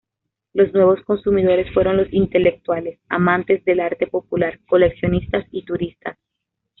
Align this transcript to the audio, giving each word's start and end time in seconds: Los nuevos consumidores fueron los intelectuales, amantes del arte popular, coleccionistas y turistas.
Los 0.53 0.73
nuevos 0.73 0.99
consumidores 1.03 1.71
fueron 1.75 1.97
los 1.97 2.11
intelectuales, 2.11 2.97
amantes 3.07 3.63
del 3.65 3.81
arte 3.81 4.07
popular, 4.07 4.59
coleccionistas 4.67 5.45
y 5.51 5.63
turistas. 5.63 6.17